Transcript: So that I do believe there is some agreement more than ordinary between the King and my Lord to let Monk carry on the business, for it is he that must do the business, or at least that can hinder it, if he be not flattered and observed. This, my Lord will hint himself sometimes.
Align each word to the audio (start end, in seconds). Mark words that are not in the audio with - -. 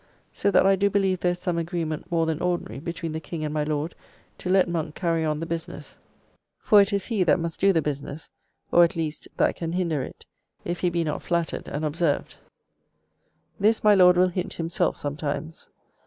So 0.33 0.49
that 0.49 0.65
I 0.65 0.75
do 0.75 0.89
believe 0.89 1.19
there 1.19 1.33
is 1.33 1.37
some 1.37 1.59
agreement 1.59 2.11
more 2.11 2.25
than 2.25 2.41
ordinary 2.41 2.79
between 2.79 3.11
the 3.11 3.19
King 3.19 3.45
and 3.45 3.53
my 3.53 3.63
Lord 3.63 3.93
to 4.39 4.49
let 4.49 4.67
Monk 4.67 4.95
carry 4.95 5.23
on 5.23 5.39
the 5.39 5.45
business, 5.45 5.95
for 6.57 6.81
it 6.81 6.91
is 6.91 7.05
he 7.05 7.23
that 7.23 7.39
must 7.39 7.59
do 7.59 7.71
the 7.71 7.83
business, 7.83 8.31
or 8.71 8.83
at 8.83 8.95
least 8.95 9.27
that 9.37 9.55
can 9.57 9.73
hinder 9.73 10.01
it, 10.01 10.25
if 10.65 10.79
he 10.79 10.89
be 10.89 11.03
not 11.03 11.21
flattered 11.21 11.67
and 11.67 11.85
observed. 11.85 12.37
This, 13.59 13.83
my 13.83 13.93
Lord 13.93 14.17
will 14.17 14.29
hint 14.29 14.53
himself 14.53 14.97
sometimes. 14.97 15.69